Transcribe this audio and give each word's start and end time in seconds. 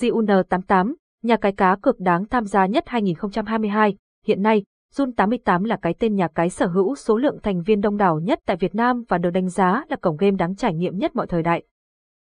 Jun88, 0.00 0.94
nhà 1.22 1.36
cái 1.36 1.52
cá 1.52 1.76
cược 1.82 2.00
đáng 2.00 2.26
tham 2.26 2.44
gia 2.44 2.66
nhất 2.66 2.84
2022. 2.86 3.96
Hiện 4.26 4.42
nay, 4.42 4.64
Jun88 4.94 5.64
là 5.64 5.76
cái 5.82 5.94
tên 5.98 6.14
nhà 6.14 6.28
cái 6.28 6.50
sở 6.50 6.66
hữu 6.66 6.94
số 6.94 7.16
lượng 7.16 7.38
thành 7.42 7.62
viên 7.62 7.80
đông 7.80 7.96
đảo 7.96 8.20
nhất 8.20 8.38
tại 8.46 8.56
Việt 8.56 8.74
Nam 8.74 9.04
và 9.08 9.18
được 9.18 9.30
đánh 9.30 9.48
giá 9.48 9.84
là 9.88 9.96
cổng 9.96 10.16
game 10.16 10.36
đáng 10.36 10.56
trải 10.56 10.74
nghiệm 10.74 10.98
nhất 10.98 11.16
mọi 11.16 11.26
thời 11.26 11.42
đại. 11.42 11.62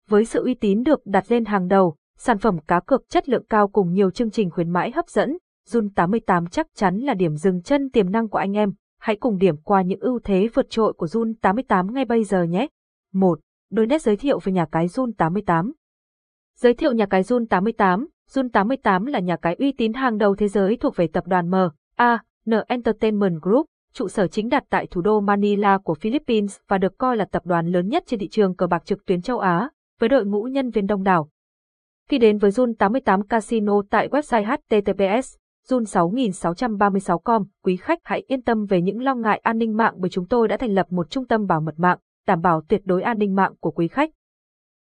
Với 0.09 0.25
sự 0.25 0.43
uy 0.43 0.53
tín 0.53 0.83
được 0.83 1.01
đặt 1.05 1.25
lên 1.29 1.45
hàng 1.45 1.67
đầu, 1.67 1.95
sản 2.17 2.37
phẩm 2.37 2.57
cá 2.67 2.79
cược 2.79 3.09
chất 3.09 3.29
lượng 3.29 3.45
cao 3.49 3.67
cùng 3.67 3.93
nhiều 3.93 4.11
chương 4.11 4.31
trình 4.31 4.49
khuyến 4.49 4.69
mãi 4.69 4.91
hấp 4.91 5.09
dẫn, 5.09 5.37
Jun88 5.69 6.47
chắc 6.47 6.67
chắn 6.75 6.97
là 6.97 7.13
điểm 7.13 7.35
dừng 7.35 7.61
chân 7.61 7.89
tiềm 7.89 8.11
năng 8.11 8.29
của 8.29 8.37
anh 8.37 8.53
em. 8.53 8.73
Hãy 8.99 9.15
cùng 9.15 9.37
điểm 9.37 9.57
qua 9.57 9.81
những 9.81 9.99
ưu 9.99 10.19
thế 10.23 10.49
vượt 10.53 10.69
trội 10.69 10.93
của 10.93 11.05
Jun88 11.05 11.91
ngay 11.91 12.05
bây 12.05 12.23
giờ 12.23 12.43
nhé. 12.43 12.67
1. 13.13 13.39
Đôi 13.71 13.85
nét 13.85 14.01
giới 14.01 14.15
thiệu 14.15 14.39
về 14.39 14.51
nhà 14.51 14.65
cái 14.71 14.87
Jun88. 14.87 15.71
Giới 16.61 16.73
thiệu 16.73 16.91
nhà 16.91 17.05
cái 17.05 17.23
Jun 17.23 17.45
88. 17.45 18.07
Jun 18.31 18.49
88 18.49 19.05
là 19.05 19.19
nhà 19.19 19.35
cái 19.35 19.55
uy 19.59 19.71
tín 19.71 19.93
hàng 19.93 20.17
đầu 20.17 20.35
thế 20.35 20.47
giới 20.47 20.77
thuộc 20.77 20.95
về 20.95 21.07
tập 21.07 21.27
đoàn 21.27 21.51
M. 21.51 21.55
A. 21.95 22.23
N 22.45 22.51
Entertainment 22.67 23.41
Group, 23.41 23.65
trụ 23.93 24.07
sở 24.07 24.27
chính 24.27 24.49
đặt 24.49 24.63
tại 24.69 24.87
thủ 24.87 25.01
đô 25.01 25.19
Manila 25.19 25.77
của 25.77 25.93
Philippines 25.93 26.57
và 26.67 26.77
được 26.77 26.97
coi 26.97 27.17
là 27.17 27.25
tập 27.25 27.45
đoàn 27.45 27.67
lớn 27.67 27.87
nhất 27.87 28.03
trên 28.07 28.19
thị 28.19 28.27
trường 28.27 28.55
cờ 28.55 28.67
bạc 28.67 28.85
trực 28.85 29.05
tuyến 29.05 29.21
châu 29.21 29.39
Á, 29.39 29.69
với 29.99 30.09
đội 30.09 30.25
ngũ 30.25 30.43
nhân 30.43 30.69
viên 30.69 30.87
đông 30.87 31.03
đảo. 31.03 31.29
Khi 32.09 32.17
đến 32.17 32.37
với 32.37 32.51
Jun 32.51 32.73
88 32.73 33.27
Casino 33.27 33.81
tại 33.89 34.09
website 34.09 34.45
https://jun6636.com, 34.45 37.45
quý 37.63 37.77
khách 37.77 37.99
hãy 38.03 38.23
yên 38.27 38.41
tâm 38.41 38.65
về 38.65 38.81
những 38.81 39.01
lo 39.01 39.15
ngại 39.15 39.39
an 39.43 39.57
ninh 39.57 39.77
mạng 39.77 39.93
bởi 39.97 40.09
chúng 40.09 40.27
tôi 40.27 40.47
đã 40.47 40.57
thành 40.57 40.73
lập 40.73 40.87
một 40.89 41.09
trung 41.09 41.27
tâm 41.27 41.47
bảo 41.47 41.61
mật 41.61 41.75
mạng, 41.77 41.97
đảm 42.27 42.41
bảo 42.41 42.61
tuyệt 42.67 42.81
đối 42.85 43.01
an 43.01 43.17
ninh 43.17 43.35
mạng 43.35 43.53
của 43.59 43.71
quý 43.71 43.87
khách. 43.87 44.09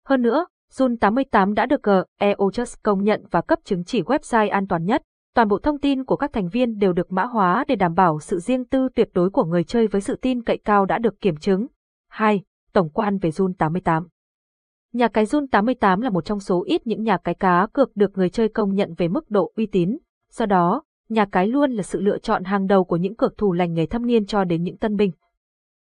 Hơn 0.05 0.22
nữa, 0.22 0.45
Sun88 0.74 1.54
đã 1.54 1.66
được 1.66 1.84
ờ, 1.84 2.05
GEOJust 2.20 2.76
công 2.84 3.04
nhận 3.04 3.23
và 3.32 3.42
cấp 3.42 3.60
chứng 3.64 3.84
chỉ 3.84 4.02
website 4.02 4.52
an 4.52 4.68
toàn 4.68 4.86
nhất. 4.86 5.02
Toàn 5.36 5.48
bộ 5.48 5.60
thông 5.60 5.80
tin 5.80 6.04
của 6.06 6.16
các 6.16 6.34
thành 6.34 6.50
viên 6.50 6.78
đều 6.78 6.94
được 6.94 7.12
mã 7.12 7.26
hóa 7.26 7.66
để 7.67 7.76
đảm 7.76 7.94
bảo 7.94 8.20
sự 8.20 8.39
riêng 8.39 8.66
tư 8.66 8.89
tuyệt 8.95 9.09
đối 9.14 9.30
của 9.30 9.44
người 9.44 9.64
chơi 9.64 9.88
với 9.88 10.02
sự 10.02 10.16
tin 10.22 10.44
cậy 10.44 10.58
cao 10.58 10.86
đã 10.86 10.98
được 10.98 11.22
kiểm 11.22 11.38
chứng. 11.38 11.67
2. 12.09 12.42
Tổng 12.73 12.89
quan 12.89 13.17
về 13.17 13.30
Sun88 13.30 14.06
Nhà 14.94 15.08
cái 15.08 15.26
Sun88 15.26 16.02
là 16.02 16.09
một 16.09 16.26
trong 16.26 16.39
số 16.39 16.64
ít 16.66 16.88
những 16.88 17.04
nhà 17.04 17.17
cái 17.17 17.36
cá 17.36 17.67
cược 17.73 17.95
được 17.95 18.17
người 18.17 18.30
chơi 18.30 18.50
công 18.50 18.76
nhận 18.76 18.94
về 18.98 19.08
mức 19.08 19.30
độ 19.30 19.52
uy 19.56 19.66
tín. 19.66 19.98
Do 20.32 20.45
đó, 20.45 20.84
nhà 21.09 21.26
cái 21.32 21.48
luôn 21.48 21.72
là 21.72 21.84
sự 21.84 22.02
lựa 22.02 22.17
chọn 22.17 22.44
hàng 22.44 22.67
đầu 22.67 22.84
của 22.84 22.98
những 22.98 23.16
cược 23.16 23.38
thủ 23.38 23.54
lành 23.54 23.73
nghề 23.73 23.86
thâm 23.86 24.06
niên 24.06 24.26
cho 24.26 24.44
đến 24.44 24.64
những 24.64 24.78
tân 24.78 24.95
binh. 24.95 25.11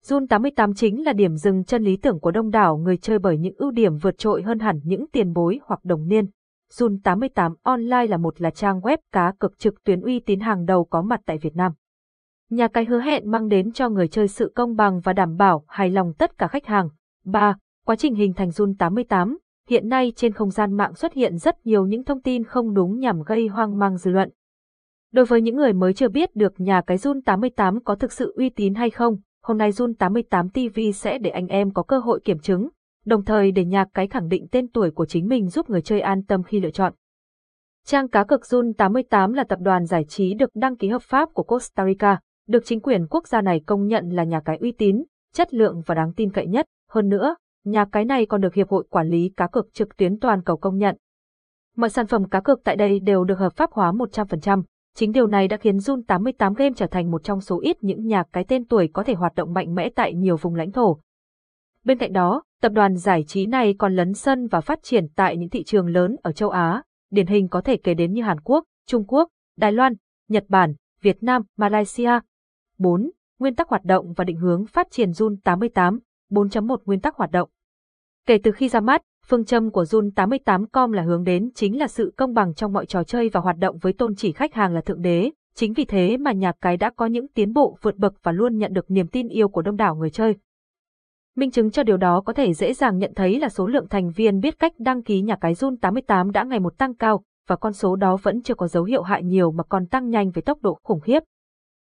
Zun 0.08 0.26
88 0.26 0.74
chính 0.74 1.04
là 1.04 1.12
điểm 1.12 1.36
dừng 1.36 1.64
chân 1.64 1.82
lý 1.82 1.96
tưởng 1.96 2.20
của 2.20 2.30
đông 2.30 2.50
đảo 2.50 2.76
người 2.76 2.96
chơi 2.96 3.18
bởi 3.18 3.38
những 3.38 3.54
ưu 3.56 3.70
điểm 3.70 3.96
vượt 3.96 4.18
trội 4.18 4.42
hơn 4.42 4.58
hẳn 4.58 4.80
những 4.84 5.06
tiền 5.12 5.32
bối 5.32 5.60
hoặc 5.64 5.84
đồng 5.84 6.08
niên. 6.08 6.26
Zun 6.72 6.98
88 7.04 7.54
Online 7.62 8.06
là 8.06 8.16
một 8.16 8.40
là 8.40 8.50
trang 8.50 8.80
web 8.80 8.98
cá 9.12 9.32
cược 9.38 9.58
trực 9.58 9.84
tuyến 9.84 10.00
uy 10.00 10.20
tín 10.20 10.40
hàng 10.40 10.64
đầu 10.64 10.84
có 10.84 11.02
mặt 11.02 11.20
tại 11.26 11.38
Việt 11.38 11.56
Nam. 11.56 11.72
Nhà 12.50 12.68
cái 12.68 12.84
hứa 12.84 13.00
hẹn 13.00 13.30
mang 13.30 13.48
đến 13.48 13.72
cho 13.72 13.88
người 13.88 14.08
chơi 14.08 14.28
sự 14.28 14.52
công 14.54 14.76
bằng 14.76 15.00
và 15.00 15.12
đảm 15.12 15.36
bảo 15.36 15.64
hài 15.68 15.90
lòng 15.90 16.12
tất 16.18 16.38
cả 16.38 16.46
khách 16.46 16.66
hàng. 16.66 16.88
3. 17.24 17.56
Quá 17.86 17.96
trình 17.96 18.14
hình 18.14 18.32
thành 18.32 18.48
Zun 18.48 18.74
88 18.78 19.38
Hiện 19.68 19.88
nay 19.88 20.12
trên 20.16 20.32
không 20.32 20.50
gian 20.50 20.76
mạng 20.76 20.94
xuất 20.94 21.12
hiện 21.12 21.38
rất 21.38 21.66
nhiều 21.66 21.86
những 21.86 22.04
thông 22.04 22.22
tin 22.22 22.44
không 22.44 22.74
đúng 22.74 22.98
nhằm 22.98 23.22
gây 23.22 23.46
hoang 23.46 23.78
mang 23.78 23.98
dư 23.98 24.10
luận. 24.10 24.30
Đối 25.12 25.24
với 25.24 25.42
những 25.42 25.56
người 25.56 25.72
mới 25.72 25.94
chưa 25.94 26.08
biết 26.08 26.36
được 26.36 26.60
nhà 26.60 26.80
cái 26.80 26.96
Zun 26.96 27.20
88 27.24 27.84
có 27.84 27.94
thực 27.94 28.12
sự 28.12 28.32
uy 28.36 28.50
tín 28.50 28.74
hay 28.74 28.90
không, 28.90 29.16
hôm 29.44 29.58
nay 29.58 29.70
Jun 29.70 29.94
88 29.94 30.48
TV 30.48 30.80
sẽ 30.94 31.18
để 31.18 31.30
anh 31.30 31.46
em 31.46 31.70
có 31.72 31.82
cơ 31.82 31.98
hội 31.98 32.20
kiểm 32.24 32.38
chứng, 32.38 32.68
đồng 33.04 33.24
thời 33.24 33.52
để 33.52 33.64
nhạc 33.64 33.88
cái 33.94 34.06
khẳng 34.06 34.28
định 34.28 34.46
tên 34.50 34.68
tuổi 34.68 34.90
của 34.90 35.06
chính 35.06 35.28
mình 35.28 35.48
giúp 35.48 35.70
người 35.70 35.82
chơi 35.82 36.00
an 36.00 36.22
tâm 36.22 36.42
khi 36.42 36.60
lựa 36.60 36.70
chọn. 36.70 36.92
Trang 37.86 38.08
cá 38.08 38.24
cược 38.24 38.40
Jun 38.40 38.72
88 38.72 39.32
là 39.32 39.44
tập 39.44 39.58
đoàn 39.62 39.86
giải 39.86 40.04
trí 40.04 40.34
được 40.34 40.50
đăng 40.54 40.76
ký 40.76 40.88
hợp 40.88 41.02
pháp 41.02 41.28
của 41.34 41.42
Costa 41.42 41.86
Rica, 41.86 42.20
được 42.48 42.64
chính 42.64 42.80
quyền 42.80 43.06
quốc 43.10 43.28
gia 43.28 43.40
này 43.40 43.60
công 43.66 43.86
nhận 43.86 44.08
là 44.08 44.24
nhà 44.24 44.40
cái 44.44 44.58
uy 44.60 44.72
tín, 44.72 45.04
chất 45.34 45.54
lượng 45.54 45.82
và 45.86 45.94
đáng 45.94 46.12
tin 46.16 46.32
cậy 46.32 46.46
nhất. 46.46 46.66
Hơn 46.90 47.08
nữa, 47.08 47.36
nhà 47.64 47.84
cái 47.92 48.04
này 48.04 48.26
còn 48.26 48.40
được 48.40 48.54
Hiệp 48.54 48.68
hội 48.68 48.84
Quản 48.90 49.08
lý 49.08 49.32
cá 49.36 49.46
cược 49.46 49.72
trực 49.72 49.96
tuyến 49.96 50.18
toàn 50.18 50.42
cầu 50.42 50.56
công 50.56 50.78
nhận. 50.78 50.96
Mọi 51.76 51.90
sản 51.90 52.06
phẩm 52.06 52.28
cá 52.28 52.40
cược 52.40 52.64
tại 52.64 52.76
đây 52.76 53.00
đều 53.00 53.24
được 53.24 53.38
hợp 53.38 53.52
pháp 53.56 53.72
hóa 53.72 53.92
100%. 53.92 54.62
Chính 54.96 55.12
điều 55.12 55.26
này 55.26 55.48
đã 55.48 55.56
khiến 55.56 55.76
Jun 55.76 56.02
88 56.06 56.54
Game 56.54 56.72
trở 56.76 56.86
thành 56.86 57.10
một 57.10 57.24
trong 57.24 57.40
số 57.40 57.60
ít 57.60 57.76
những 57.80 58.06
nhà 58.06 58.24
cái 58.32 58.44
tên 58.48 58.64
tuổi 58.64 58.88
có 58.92 59.02
thể 59.02 59.14
hoạt 59.14 59.34
động 59.34 59.52
mạnh 59.52 59.74
mẽ 59.74 59.88
tại 59.94 60.14
nhiều 60.14 60.36
vùng 60.36 60.54
lãnh 60.54 60.72
thổ. 60.72 60.98
Bên 61.84 61.98
cạnh 61.98 62.12
đó, 62.12 62.42
tập 62.60 62.72
đoàn 62.72 62.96
giải 62.96 63.24
trí 63.24 63.46
này 63.46 63.74
còn 63.78 63.96
lấn 63.96 64.14
sân 64.14 64.46
và 64.46 64.60
phát 64.60 64.78
triển 64.82 65.06
tại 65.16 65.36
những 65.36 65.48
thị 65.48 65.64
trường 65.64 65.86
lớn 65.86 66.16
ở 66.22 66.32
châu 66.32 66.50
Á, 66.50 66.82
điển 67.10 67.26
hình 67.26 67.48
có 67.48 67.60
thể 67.60 67.76
kể 67.76 67.94
đến 67.94 68.12
như 68.12 68.22
Hàn 68.22 68.40
Quốc, 68.40 68.64
Trung 68.86 69.04
Quốc, 69.06 69.28
Đài 69.56 69.72
Loan, 69.72 69.94
Nhật 70.28 70.44
Bản, 70.48 70.74
Việt 71.00 71.22
Nam, 71.22 71.42
Malaysia. 71.56 72.10
4. 72.78 73.10
Nguyên 73.38 73.54
tắc 73.54 73.68
hoạt 73.68 73.84
động 73.84 74.12
và 74.12 74.24
định 74.24 74.36
hướng 74.36 74.66
phát 74.66 74.86
triển 74.90 75.10
Jun 75.10 75.36
88, 75.44 75.98
4.1 76.30 76.76
Nguyên 76.84 77.00
tắc 77.00 77.16
hoạt 77.16 77.30
động 77.30 77.48
Kể 78.26 78.38
từ 78.42 78.52
khi 78.52 78.68
ra 78.68 78.80
mắt, 78.80 79.02
phương 79.26 79.44
châm 79.44 79.70
của 79.70 79.82
Jun 79.82 80.10
88com 80.10 80.92
là 80.92 81.02
hướng 81.02 81.24
đến 81.24 81.50
chính 81.54 81.78
là 81.78 81.88
sự 81.88 82.12
công 82.16 82.34
bằng 82.34 82.54
trong 82.54 82.72
mọi 82.72 82.86
trò 82.86 83.04
chơi 83.04 83.28
và 83.28 83.40
hoạt 83.40 83.58
động 83.58 83.78
với 83.78 83.92
tôn 83.92 84.14
chỉ 84.14 84.32
khách 84.32 84.54
hàng 84.54 84.72
là 84.74 84.80
thượng 84.80 85.02
đế. 85.02 85.30
Chính 85.56 85.72
vì 85.72 85.84
thế 85.84 86.16
mà 86.16 86.32
nhà 86.32 86.52
cái 86.60 86.76
đã 86.76 86.90
có 86.96 87.06
những 87.06 87.28
tiến 87.28 87.52
bộ 87.52 87.78
vượt 87.82 87.96
bậc 87.96 88.14
và 88.22 88.32
luôn 88.32 88.58
nhận 88.58 88.72
được 88.72 88.90
niềm 88.90 89.08
tin 89.08 89.28
yêu 89.28 89.48
của 89.48 89.62
đông 89.62 89.76
đảo 89.76 89.96
người 89.96 90.10
chơi. 90.10 90.36
Minh 91.36 91.50
chứng 91.50 91.70
cho 91.70 91.82
điều 91.82 91.96
đó 91.96 92.20
có 92.20 92.32
thể 92.32 92.54
dễ 92.54 92.74
dàng 92.74 92.98
nhận 92.98 93.12
thấy 93.14 93.40
là 93.40 93.48
số 93.48 93.66
lượng 93.66 93.88
thành 93.88 94.10
viên 94.10 94.40
biết 94.40 94.58
cách 94.58 94.72
đăng 94.78 95.02
ký 95.02 95.20
nhà 95.22 95.36
cái 95.40 95.54
Jun 95.54 95.76
88 95.80 96.30
đã 96.30 96.44
ngày 96.44 96.60
một 96.60 96.78
tăng 96.78 96.94
cao, 96.94 97.22
và 97.48 97.56
con 97.56 97.72
số 97.72 97.96
đó 97.96 98.16
vẫn 98.22 98.42
chưa 98.42 98.54
có 98.54 98.68
dấu 98.68 98.84
hiệu 98.84 99.02
hại 99.02 99.22
nhiều 99.22 99.50
mà 99.52 99.64
còn 99.64 99.86
tăng 99.86 100.10
nhanh 100.10 100.30
với 100.30 100.42
tốc 100.42 100.58
độ 100.62 100.78
khủng 100.82 101.00
khiếp. 101.00 101.20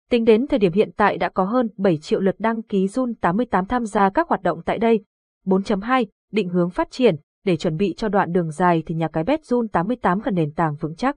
Tính 0.09 0.25
đến 0.25 0.47
thời 0.47 0.59
điểm 0.59 0.73
hiện 0.73 0.91
tại 0.97 1.17
đã 1.17 1.29
có 1.29 1.43
hơn 1.43 1.69
7 1.77 1.97
triệu 1.97 2.19
lượt 2.19 2.35
đăng 2.39 2.61
ký 2.61 2.85
Jun 2.85 3.13
88 3.21 3.65
tham 3.65 3.85
gia 3.85 4.09
các 4.09 4.29
hoạt 4.29 4.41
động 4.41 4.61
tại 4.65 4.77
đây. 4.77 5.03
4.2 5.45 6.05
định 6.31 6.49
hướng 6.49 6.69
phát 6.69 6.91
triển, 6.91 7.15
để 7.45 7.57
chuẩn 7.57 7.77
bị 7.77 7.93
cho 7.97 8.07
đoạn 8.09 8.31
đường 8.31 8.51
dài 8.51 8.83
thì 8.85 8.95
nhà 8.95 9.07
cái 9.07 9.23
Betzun 9.23 9.67
88 9.67 10.21
cần 10.21 10.35
nền 10.35 10.51
tảng 10.51 10.75
vững 10.75 10.95
chắc. 10.95 11.15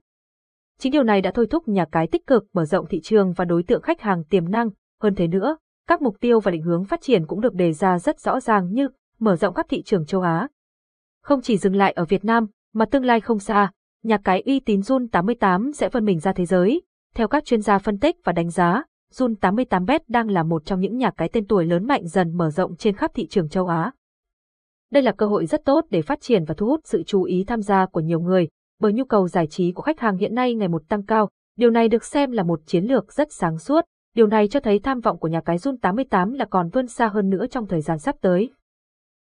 Chính 0.79 0.91
điều 0.91 1.03
này 1.03 1.21
đã 1.21 1.31
thôi 1.31 1.47
thúc 1.49 1.67
nhà 1.67 1.85
cái 1.91 2.07
tích 2.07 2.27
cực 2.27 2.45
mở 2.53 2.65
rộng 2.65 2.85
thị 2.89 3.01
trường 3.03 3.33
và 3.33 3.45
đối 3.45 3.63
tượng 3.63 3.81
khách 3.81 4.01
hàng 4.01 4.23
tiềm 4.23 4.51
năng, 4.51 4.69
hơn 5.01 5.15
thế 5.15 5.27
nữa, 5.27 5.57
các 5.87 6.01
mục 6.01 6.15
tiêu 6.19 6.39
và 6.39 6.51
định 6.51 6.61
hướng 6.61 6.85
phát 6.85 7.01
triển 7.01 7.25
cũng 7.27 7.41
được 7.41 7.53
đề 7.53 7.73
ra 7.73 7.99
rất 7.99 8.19
rõ 8.19 8.39
ràng 8.39 8.73
như 8.73 8.87
mở 9.19 9.35
rộng 9.35 9.53
các 9.53 9.65
thị 9.69 9.81
trường 9.81 10.05
châu 10.05 10.21
Á. 10.21 10.47
Không 11.23 11.41
chỉ 11.41 11.57
dừng 11.57 11.75
lại 11.75 11.91
ở 11.91 12.05
Việt 12.05 12.25
Nam, 12.25 12.47
mà 12.73 12.85
tương 12.85 13.05
lai 13.05 13.21
không 13.21 13.39
xa, 13.39 13.71
nhà 14.03 14.17
cái 14.17 14.41
uy 14.45 14.59
tín 14.59 14.79
Jun 14.79 15.07
88 15.11 15.73
sẽ 15.73 15.89
vươn 15.89 16.05
mình 16.05 16.19
ra 16.19 16.33
thế 16.33 16.45
giới. 16.45 16.81
Theo 17.15 17.27
các 17.27 17.45
chuyên 17.45 17.61
gia 17.61 17.77
phân 17.77 17.99
tích 17.99 18.15
và 18.23 18.31
đánh 18.31 18.49
giá, 18.49 18.83
Jun 19.13 19.35
88bet 19.41 19.99
đang 20.07 20.29
là 20.29 20.43
một 20.43 20.65
trong 20.65 20.79
những 20.79 20.97
nhà 20.97 21.11
cái 21.11 21.29
tên 21.33 21.47
tuổi 21.47 21.65
lớn 21.65 21.87
mạnh 21.87 22.07
dần 22.07 22.37
mở 22.37 22.49
rộng 22.49 22.75
trên 22.75 22.95
khắp 22.95 23.11
thị 23.13 23.27
trường 23.27 23.49
châu 23.49 23.67
Á. 23.67 23.91
Đây 24.91 25.03
là 25.03 25.11
cơ 25.11 25.25
hội 25.25 25.45
rất 25.45 25.65
tốt 25.65 25.85
để 25.89 26.01
phát 26.01 26.21
triển 26.21 26.45
và 26.45 26.53
thu 26.57 26.67
hút 26.67 26.79
sự 26.83 27.03
chú 27.03 27.23
ý 27.23 27.43
tham 27.47 27.61
gia 27.61 27.85
của 27.85 27.99
nhiều 27.99 28.19
người, 28.19 28.47
bởi 28.79 28.93
nhu 28.93 29.05
cầu 29.05 29.27
giải 29.27 29.47
trí 29.47 29.71
của 29.71 29.81
khách 29.81 29.99
hàng 29.99 30.17
hiện 30.17 30.35
nay 30.35 30.55
ngày 30.55 30.67
một 30.67 30.81
tăng 30.89 31.05
cao. 31.05 31.29
Điều 31.57 31.69
này 31.69 31.89
được 31.89 32.03
xem 32.03 32.31
là 32.31 32.43
một 32.43 32.59
chiến 32.65 32.85
lược 32.85 33.13
rất 33.13 33.27
sáng 33.31 33.57
suốt. 33.57 33.85
Điều 34.15 34.27
này 34.27 34.47
cho 34.47 34.59
thấy 34.59 34.79
tham 34.79 34.99
vọng 34.99 35.19
của 35.19 35.27
nhà 35.27 35.41
cái 35.41 35.57
Jun 35.57 35.77
88 35.81 36.33
là 36.33 36.45
còn 36.45 36.69
vươn 36.69 36.87
xa 36.87 37.07
hơn 37.07 37.29
nữa 37.29 37.45
trong 37.47 37.67
thời 37.67 37.81
gian 37.81 37.99
sắp 37.99 38.15
tới. 38.21 38.49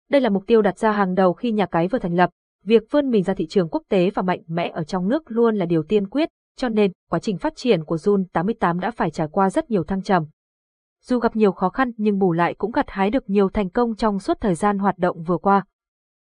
Đây 0.10 0.22
là 0.22 0.30
mục 0.30 0.44
tiêu 0.48 0.62
đặt 0.62 0.78
ra 0.78 0.92
hàng 0.92 1.16
đầu 1.16 1.34
khi 1.34 1.52
nhà 1.52 1.66
cái 1.66 1.88
vừa 1.88 2.00
thành 2.00 2.16
lập. 2.16 2.30
Việc 2.64 2.84
vươn 2.92 3.10
mình 3.10 3.24
ra 3.24 3.34
thị 3.34 3.48
trường 3.48 3.70
quốc 3.70 3.84
tế 3.90 4.10
và 4.10 4.22
mạnh 4.22 4.42
mẽ 4.48 4.72
ở 4.74 4.84
trong 4.84 5.10
nước 5.10 5.24
luôn 5.32 5.56
là 5.56 5.66
điều 5.66 5.84
tiên 5.84 6.08
quyết, 6.08 6.30
cho 6.58 6.70
nên 6.70 6.92
quá 7.10 7.20
trình 7.20 7.38
phát 7.38 7.54
triển 7.56 7.84
của 7.84 7.96
Jun 7.96 8.24
88 8.34 8.80
đã 8.80 8.92
phải 8.92 9.12
trải 9.12 9.28
qua 9.32 9.50
rất 9.50 9.72
nhiều 9.72 9.84
thăng 9.84 10.02
trầm. 10.02 10.26
Dù 11.02 11.20
gặp 11.20 11.36
nhiều 11.36 11.52
khó 11.52 11.70
khăn, 11.70 11.92
nhưng 11.98 12.20
bù 12.20 12.34
lại 12.34 12.54
cũng 12.54 12.72
gặt 12.72 12.86
hái 12.88 13.10
được 13.10 13.30
nhiều 13.30 13.50
thành 13.50 13.70
công 13.70 13.96
trong 13.96 14.20
suốt 14.20 14.38
thời 14.42 14.56
gian 14.56 14.80
hoạt 14.80 14.98
động 14.98 15.24
vừa 15.24 15.38
qua. 15.38 15.66